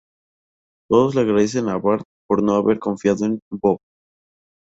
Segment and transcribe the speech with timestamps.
[0.89, 3.77] Todos le agradecen a Bart por no haber confiado en Bob.